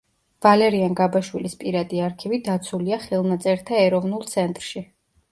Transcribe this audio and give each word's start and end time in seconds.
ვალერიან 0.43 0.93
გაბაშვილის 0.99 1.55
პირადი 1.63 1.99
არქივი 2.05 2.39
დაცულია 2.47 2.99
ხელნაწერთა 3.03 3.77
ეროვნულ 3.83 4.25
ცენტრში. 4.33 4.83